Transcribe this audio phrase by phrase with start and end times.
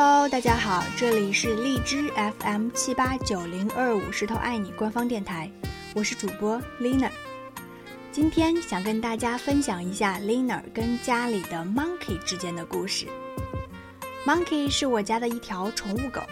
[0.00, 2.08] Hello，大家好，这里是荔枝
[2.38, 5.50] FM 七八九零二五石头爱你官方电台，
[5.92, 7.10] 我是主播 Lina。
[8.12, 13.06] 今天想跟大家分享一下 Lina 跟家里的 Monkey 之间的故事。
[14.24, 16.22] Monkey 是我家的一条宠物狗，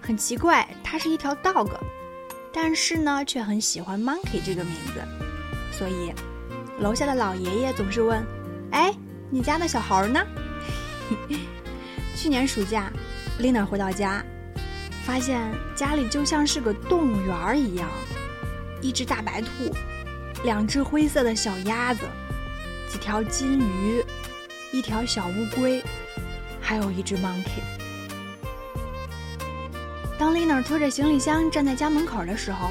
[0.00, 1.68] 很奇怪，它是一条 dog，
[2.52, 5.02] 但是呢却很喜欢 Monkey 这个名字，
[5.76, 6.12] 所以
[6.78, 8.24] 楼下的老爷爷总是问
[8.70, 8.94] ：“哎，
[9.30, 10.24] 你家的小孩呢？”
[12.22, 12.92] 去年暑假
[13.40, 14.22] ，Lina 回到家，
[15.06, 15.40] 发现
[15.74, 17.88] 家里就像是个动物园一样，
[18.82, 19.74] 一只大白兔，
[20.44, 22.02] 两只灰色的小鸭子，
[22.90, 24.04] 几条金鱼，
[24.70, 25.82] 一条小乌龟，
[26.60, 27.62] 还有一只 monkey。
[30.18, 32.68] 当 Lina 拖着行李箱站在家门口的时候，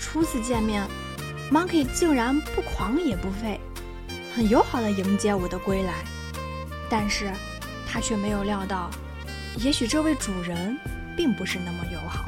[0.00, 0.84] 初次见面
[1.52, 3.60] ，monkey 竟然不狂也不吠，
[4.34, 6.04] 很友好的迎接我的归来，
[6.90, 7.30] 但是。
[7.92, 8.90] 他却没有料到，
[9.58, 10.74] 也许这位主人
[11.14, 12.24] 并不是那么友好。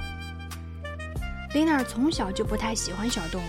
[1.54, 3.46] Lina 从小就不太喜欢小动物，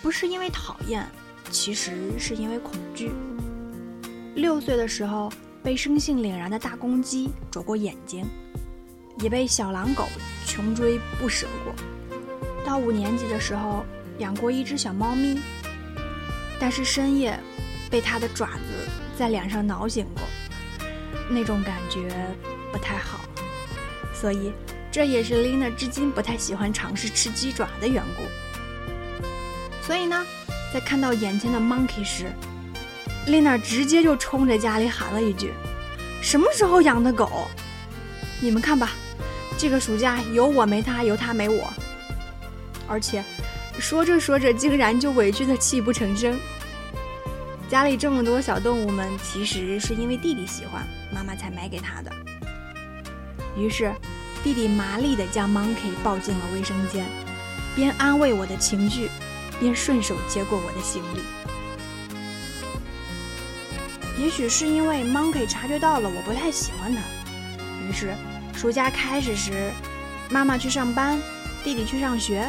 [0.00, 1.04] 不是因为讨厌，
[1.50, 3.10] 其实是因为恐惧。
[4.36, 5.32] 六岁的时候
[5.64, 8.24] 被生性凛然的大公鸡啄过眼睛，
[9.18, 10.06] 也被小狼狗
[10.46, 11.74] 穷追不舍过。
[12.64, 13.84] 到五年级的时候
[14.18, 15.40] 养过一只小猫咪，
[16.60, 17.36] 但是深夜
[17.90, 20.22] 被它的爪子在脸上挠醒过。
[21.32, 22.08] 那种感觉
[22.70, 23.20] 不太好，
[24.14, 24.52] 所以
[24.90, 28.22] 这也是 Lina 至今不太喜欢尝试吃鸡爪的缘故。
[29.84, 30.24] 所以呢，
[30.72, 32.30] 在看到眼前的 Monkey 时
[33.26, 35.52] ，Lina 直接就冲着家里喊了一句
[36.22, 37.48] ：“什么时候养的狗？
[38.40, 38.92] 你们看吧，
[39.56, 41.72] 这个暑假有我没他，有他没我。”
[42.88, 43.24] 而且
[43.78, 46.38] 说着说着，竟然就委屈的泣不成声。
[47.68, 50.86] 家里这么多小动物们，其实是因为弟弟喜欢，
[51.34, 52.10] 才买给他的。
[53.56, 53.92] 于是，
[54.42, 57.04] 弟弟麻利地将 Monkey 抱进了卫生间，
[57.74, 59.10] 边安慰我的情绪，
[59.60, 61.20] 边顺手接过我的行李。
[64.22, 67.00] 也许是因为 Monkey 察觉到了我不太喜欢他，
[67.86, 68.14] 于是
[68.54, 69.70] 暑假开始时，
[70.30, 71.20] 妈妈去上班，
[71.64, 72.48] 弟弟去上学，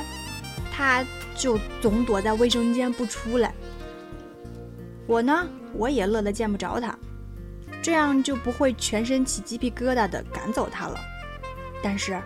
[0.71, 1.03] 他
[1.35, 3.53] 就总躲在卫生间不出来。
[5.07, 6.97] 我呢，我也乐得见不着它，
[7.83, 10.97] 这样就不会全身起鸡皮疙瘩的赶走它了。
[11.83, 12.17] 但是，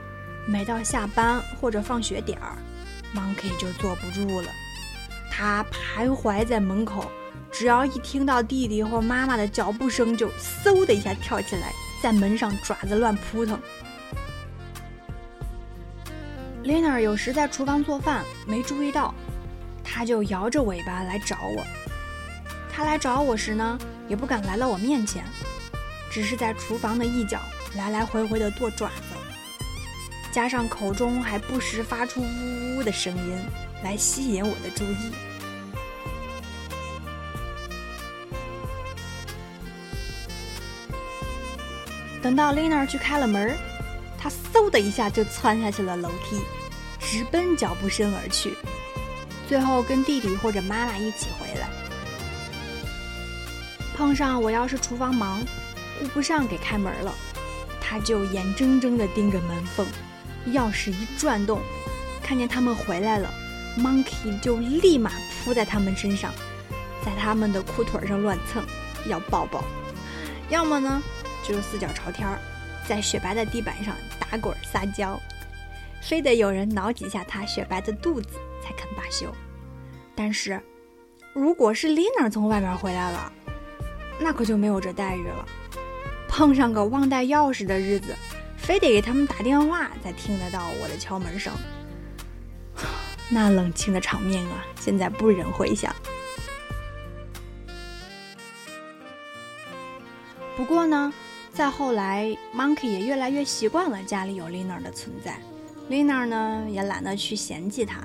[0.45, 2.55] 每到下班或者放学点儿
[3.15, 4.47] ，Monkey 就坐不住了，
[5.31, 7.09] 他徘徊在门口，
[7.51, 10.29] 只要一听到弟弟或妈妈的脚步声，就
[10.63, 13.59] 嗖的一下跳起来，在门上爪子乱扑腾。
[16.63, 19.11] Lina 有时在厨房做饭，没注意到，
[19.83, 21.65] 他就摇着尾巴来找我。
[22.77, 23.75] 他来找我时呢，
[24.07, 25.25] 也不敢来到我面前，
[26.11, 27.41] 只是在厨房的一角
[27.75, 29.15] 来来回回的跺爪子，
[30.31, 33.35] 加上口中还不时发出呜呜的声音，
[33.83, 35.11] 来吸引我的注意。
[42.21, 43.57] 等到 Lina 去开了门，
[44.19, 46.39] 他嗖的一下就窜下去了楼梯，
[46.99, 48.55] 直奔脚步声而去，
[49.49, 51.29] 最后跟弟弟或者妈妈一起。
[53.97, 55.43] 碰上我要是厨房忙，
[55.99, 57.11] 顾不上给开门了，
[57.81, 59.87] 他就眼睁睁地盯着门缝，
[60.53, 61.59] 钥匙一转动，
[62.21, 63.27] 看见他们回来了
[63.75, 65.11] ，Monkey 就立马
[65.43, 66.31] 扑在他们身上，
[67.03, 68.63] 在他们的裤腿上乱蹭，
[69.09, 69.63] 要抱抱；
[70.47, 71.01] 要么呢，
[71.43, 72.29] 就是四脚朝天，
[72.87, 75.19] 在雪白的地板上打滚撒娇，
[76.03, 78.29] 非得有人挠几下他雪白的肚子
[78.63, 79.33] 才肯罢休。
[80.15, 80.61] 但是，
[81.33, 83.33] 如果是 Lina 从外面回来了，
[84.19, 85.45] 那可就没有这待遇了。
[86.27, 88.15] 碰上个忘带钥匙的日子，
[88.57, 91.51] 非得给他们打电话才听得到我的敲门声。
[93.29, 95.95] 那冷清的场面啊，现在不忍回想。
[100.55, 101.13] 不过呢，
[101.53, 105.39] 再后来，Monkey 也越来越习惯了家里有 Lina 的存在
[105.89, 107.99] ，Lina 呢也懒得去嫌弃他。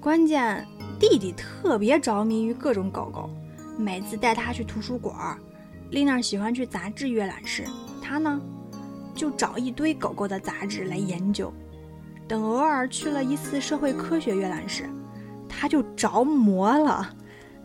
[0.00, 0.66] 关键
[0.98, 3.30] 弟弟特别着迷于各种狗狗。
[3.76, 5.38] 每次带他去图书馆，
[5.90, 7.64] 丽娜喜欢去杂志阅览室，
[8.02, 8.40] 他呢
[9.14, 11.52] 就找一堆狗狗的杂志来研究。
[12.28, 14.88] 等偶尔去了一次社会科学阅览室，
[15.48, 17.14] 他就着魔了，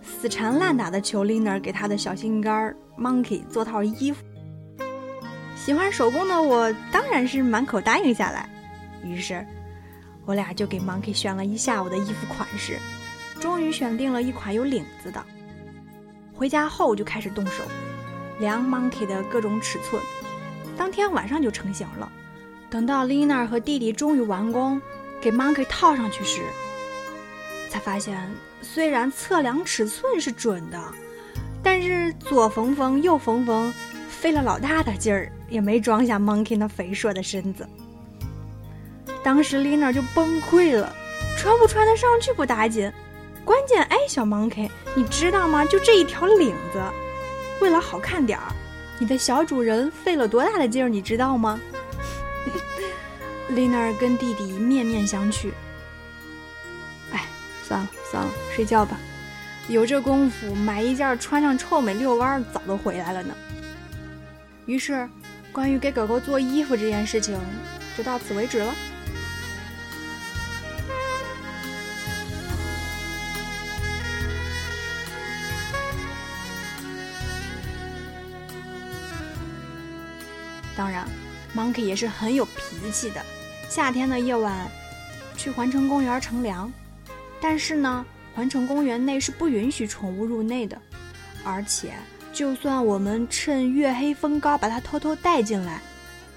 [0.02, 4.24] 死缠烂打的求丽娜给他的小心肝 Monkey 做套衣服。
[5.56, 8.50] 喜欢手工的我当然是满口答应下来，
[9.04, 9.46] 于是
[10.26, 12.78] 我俩就给 Monkey 选了一下午的衣服款式，
[13.40, 15.24] 终于选定了一款有领子的。
[16.38, 17.64] 回家后就开始动手，
[18.40, 20.00] 量 Monkey 的各种尺寸，
[20.78, 22.12] 当天晚上就成型了。
[22.70, 24.80] 等到 Lina 和弟弟终于完工，
[25.20, 26.42] 给 Monkey 套上去时，
[27.70, 28.30] 才发现
[28.62, 30.80] 虽然测量尺寸是准的，
[31.64, 33.74] 但是左缝缝右缝缝，
[34.08, 37.68] 费了老大的劲儿，也没装下 Monkey 那肥硕的身子。
[39.24, 40.94] 当时 Lina 就崩溃了，
[41.36, 42.92] 穿不穿得上去不打紧，
[43.44, 45.64] 关键哎，小 Monkey，你知道吗？
[45.64, 46.82] 就这一条领子，
[47.62, 48.52] 为了好看点儿，
[48.98, 51.60] 你的小主人费了多大的劲儿，你知道吗？
[53.50, 55.52] 丽娜儿跟弟弟面面相觑。
[57.12, 57.28] 哎，
[57.64, 58.98] 算了算了，睡觉吧。
[59.68, 63.36] 有这功夫，买一件穿上臭美遛弯，早都回来了呢。
[64.66, 65.08] 于是，
[65.52, 67.40] 关于给狗狗做衣服这件事情，
[67.96, 68.74] 就到此为止了。
[80.88, 81.06] 当然
[81.54, 83.22] ，Monkey 也是很有脾气的。
[83.68, 84.72] 夏天的夜晚，
[85.36, 86.72] 去环城公园乘凉，
[87.42, 90.82] 但是呢，环城公园内是不允许宠物入内的。
[91.44, 91.92] 而且，
[92.32, 95.82] 就算我们趁月黑风高把它偷偷带进来，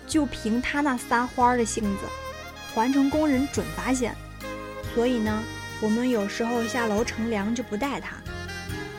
[0.05, 2.07] 就凭它那撒欢的性子，
[2.75, 4.13] 环城工人准发现。
[4.97, 5.41] 所以呢，
[5.81, 8.17] 我们有时候下楼乘凉就不带它。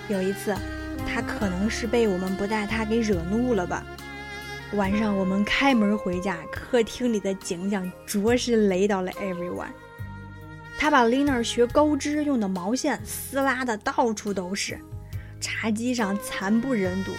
[0.07, 0.55] 有一次，
[1.05, 3.83] 它可能是被我们不带它给惹怒了吧。
[4.73, 9.67] 晚上我们开门回家，客厅里的景象着实雷到了 everyone。
[10.79, 14.79] 他把 Lina 学钩织用的毛线撕拉的到处都是，
[15.41, 17.11] 茶几上惨不忍睹，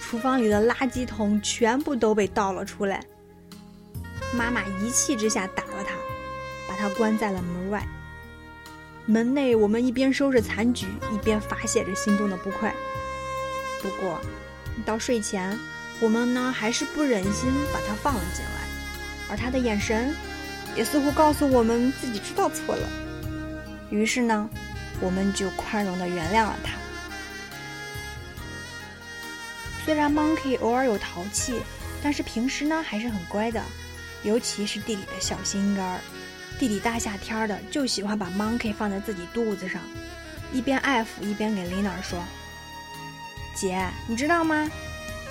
[0.00, 3.04] 厨房里的垃圾桶全部都被倒了出来。
[4.32, 5.96] 妈妈一气之下打了他，
[6.68, 7.84] 把他关在了门外。
[9.04, 12.72] 门内我们一边收拾残局，一边发泄着心中的不快。
[13.82, 14.20] 不过
[14.86, 15.58] 到睡前。
[16.00, 18.62] 我们呢，还是不忍心把他放了进来，
[19.28, 20.14] 而他的眼神
[20.74, 22.88] 也似乎告诉我们自己知道错了。
[23.90, 24.48] 于是呢，
[25.00, 26.72] 我们就宽容的原谅了他。
[29.84, 31.60] 虽然 Monkey 偶尔有淘气，
[32.02, 33.62] 但是平时呢还是很乖的，
[34.22, 36.00] 尤其是弟弟的小心肝儿。
[36.58, 39.80] 弟弟大夏天的就喜欢把 Monkey 放在自己肚子上，
[40.52, 42.22] 一边爱抚一边给 Lina 说
[43.54, 44.70] ：“姐，你知道吗？”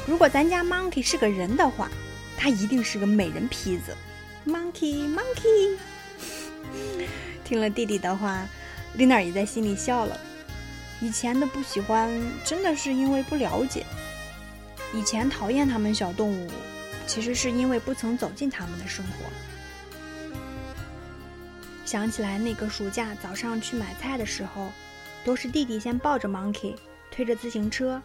[0.10, 1.88] 如果咱家 Monkey 是个人的话，
[2.36, 3.96] 他一定是个美人坯子。
[4.44, 5.78] Monkey，Monkey。
[7.46, 8.44] 听了弟弟的话
[8.98, 10.20] ，Lina 也在心里笑了。
[11.00, 12.12] 以前的不喜欢，
[12.44, 13.86] 真的是因为不了解。
[14.96, 16.50] 以前讨厌他们小动物，
[17.06, 19.14] 其实是因为不曾走进他们的生活。
[21.86, 24.72] 想起来那个暑假早上去买菜的时候，
[25.24, 26.74] 都是弟弟先抱着 Monkey，
[27.12, 28.02] 推着自行车，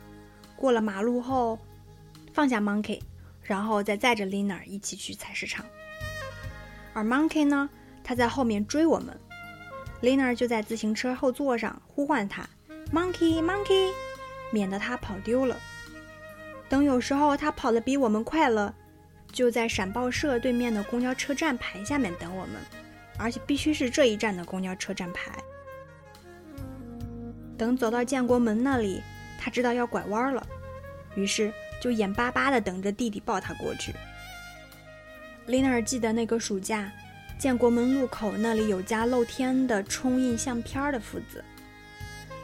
[0.55, 1.59] 过了马路后。
[2.35, 3.01] 放下 Monkey，
[3.45, 5.65] 然后再载着 Lina 一起去菜市场。
[6.93, 7.71] 而 Monkey 呢，
[8.03, 9.17] 他在后面追我们
[10.03, 12.45] ，Lina 就在自行车后座上呼唤他
[12.93, 13.93] ：“Monkey，Monkey”，
[14.53, 15.57] 免得他跑丢了。
[16.69, 18.75] 等有时候他跑得比我们快了，
[19.31, 22.57] 就在闪报社对面的公交车站牌下面等我们，
[23.17, 25.31] 而且必须是这一站的公交车站牌。
[27.57, 29.01] 等走到建国门那里，
[29.39, 30.45] 他知道要拐弯了，
[31.15, 31.53] 于是。
[31.81, 33.95] 就眼巴巴地等着弟弟抱他过去。
[35.47, 36.91] 琳娜记得那个暑假，
[37.39, 41.45] 建国门路口那里有家露天的冲印相片的铺子，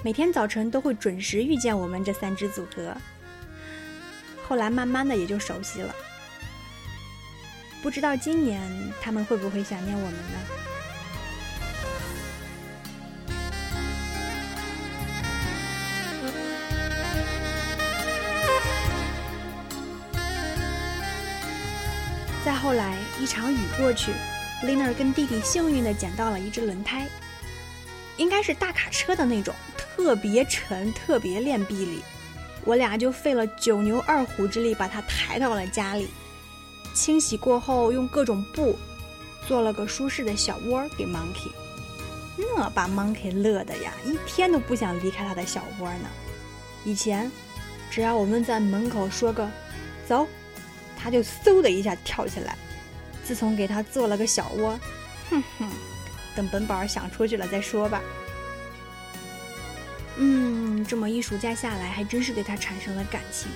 [0.04, 2.94] 每天早晨都会准时遇见我们这三只组合。
[4.46, 5.94] 后来慢慢的也就熟悉了。
[7.82, 8.60] 不知道今年
[9.00, 10.69] 他们会不会想念我们呢？
[22.70, 24.12] 后来，一场雨过去
[24.62, 27.04] ，Lina 跟弟弟幸运地捡到了一只轮胎，
[28.16, 32.00] 应该是大卡车的那种，特别沉，特别练臂力。
[32.64, 36.10] 我俩就费了九牛二虎之力把它抬到了家里，
[36.94, 38.78] 清洗过后，用各种布
[39.48, 41.50] 做了个舒适的小窝给 Monkey。
[42.36, 46.08] 那把 Monkey 乐的呀，一天都不想离开他的小窝呢。
[46.84, 47.28] 以前，
[47.90, 49.50] 只要我们在门口说个
[50.06, 50.24] “走”。
[51.02, 52.56] 他就嗖的一下跳起来。
[53.24, 54.78] 自从给他做了个小窝，
[55.30, 55.70] 哼哼，
[56.34, 58.00] 等本宝想出去了再说吧。
[60.16, 63.48] 嗯，这么一暑假下来，还真是对他产生了感情。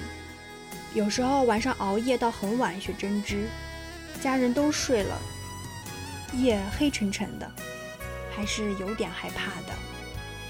[0.95, 3.49] 有时候晚上熬夜到很晚学针织，
[4.23, 5.19] 家人都睡了，
[6.35, 7.51] 夜黑沉沉的，
[8.37, 9.77] 还是有点害怕的。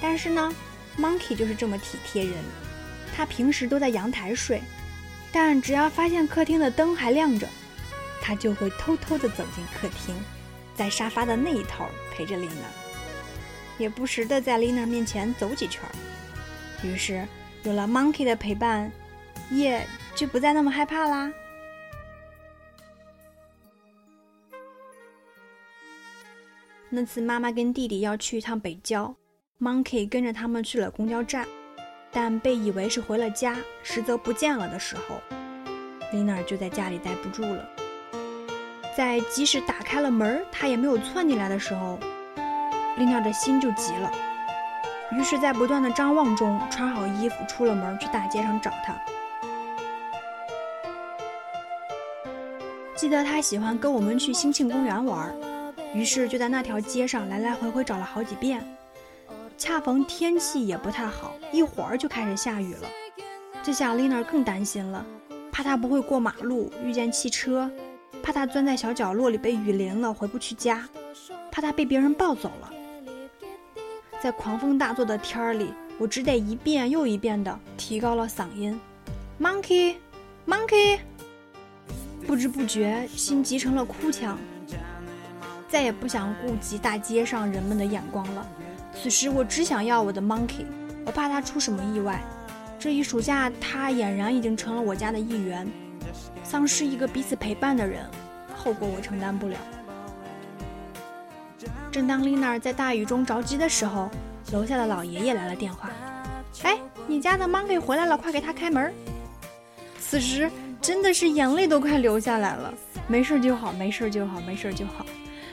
[0.02, 0.54] 但是呢
[0.98, 2.34] ，Monkey 就是这么体贴人，
[3.16, 4.60] 他平时都在阳台睡。
[5.36, 7.48] 但只要发现客厅的灯还亮着，
[8.22, 10.14] 他就会偷偷地走进客厅，
[10.76, 12.62] 在沙发的那一头陪着丽娜，
[13.76, 15.82] 也不时地在丽娜面前走几圈。
[16.84, 17.26] 于是，
[17.64, 18.92] 有了 Monkey 的陪伴，
[19.50, 21.32] 夜就不再那么害怕啦。
[26.88, 29.12] 那次妈妈跟弟弟要去一趟北郊
[29.58, 31.44] ，Monkey 跟着他们去了公交站，
[32.14, 35.20] 但被以为是回了家，实则不见了的时候，
[36.12, 37.68] 丽娜就在家里待不住了。
[38.96, 41.98] 在即使打开了门，他也没有窜进来的时候，
[42.96, 44.12] 丽娜的心就急了。
[45.10, 48.96] 于是，在不断的张望中，穿好衣服出了门，去大街上找他。
[52.94, 55.34] 记得他喜欢跟我们去兴庆公园玩，
[55.92, 58.64] 于是就在那条街上来来回回找了好几遍。
[59.56, 62.88] 恰逢天气也不太好，一会儿就开始下雨了。
[63.62, 65.04] 这下丽娜更担心了，
[65.52, 67.70] 怕他不会过马路遇见汽车。
[68.22, 70.88] 怕他钻在小角落里被雨淋了回不去家，
[71.50, 72.72] 怕他被别人抱走了。
[74.20, 78.80] 在狂风大作的天儿里，我只得一遍又一遍地提高了嗓音
[79.38, 81.00] ：“Monkey，Monkey！”
[82.26, 84.38] 不知不觉，心急成了哭腔，
[85.68, 88.46] 再也不想顾及大街上人们的眼光了。
[88.94, 90.64] 此时，我只想要我的 Monkey，
[91.04, 92.22] 我怕他出什么意外。
[92.78, 95.66] 这一暑假，他俨然已经成了我家的一员。
[96.42, 98.04] 丧失一个彼此陪伴的人，
[98.56, 99.56] 后果我承担不了。
[101.90, 104.10] 正当丽娜在大雨中着急的时候，
[104.52, 105.90] 楼下的老爷爷来了电话
[106.62, 108.92] ：“哎，你家的 Monkey 回来了，快给他开门！”
[109.98, 112.72] 此时真的是眼泪都快流下来了。
[113.06, 115.06] 没事就好，没事就好，没事就好。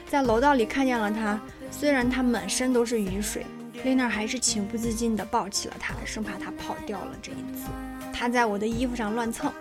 [0.07, 1.39] 在楼道里看见了他，
[1.71, 3.45] 虽然他满身都是雨水，
[3.83, 7.17] 丽娜还是情不自禁地抱起了他，生怕他跑掉了。
[7.21, 7.69] 这一次，
[8.13, 9.51] 他在我的衣服上乱蹭。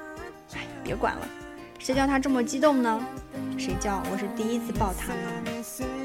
[0.54, 1.26] 哎，别管了，
[1.78, 3.00] 谁叫他这么激动呢？
[3.56, 5.99] 谁叫我是第一次抱他呢？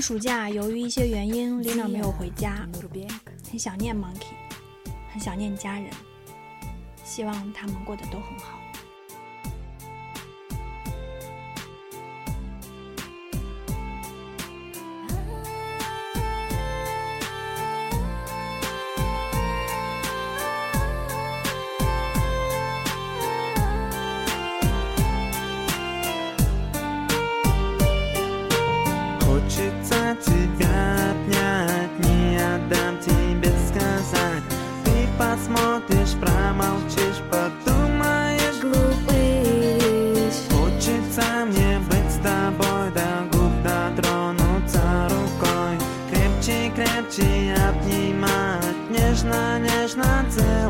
[0.00, 2.66] 暑假，由于一些原因，，Lina 没有回家，
[3.50, 4.34] 很想念 Monkey，
[5.12, 5.90] 很想念家人，
[7.04, 8.57] 希望他们过得都很好。
[49.18, 50.67] нежно, нежно целуй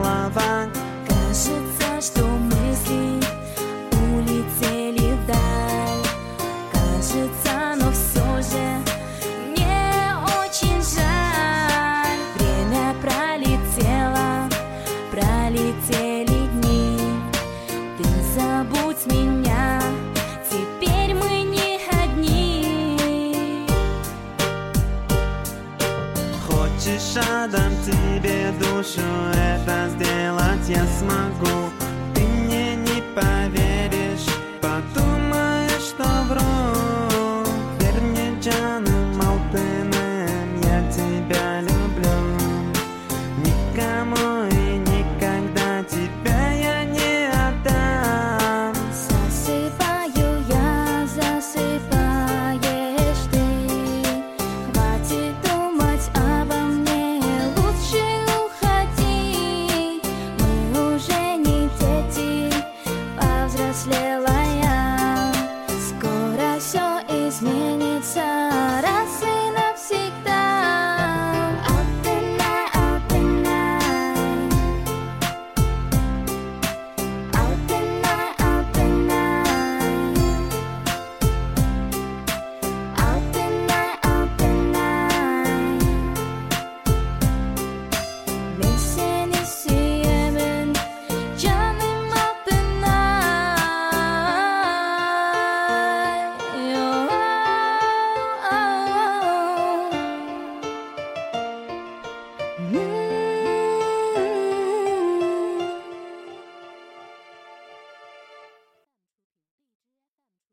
[26.89, 29.01] хочешь, отдам тебе душу
[29.35, 31.88] Это сделать я смогу.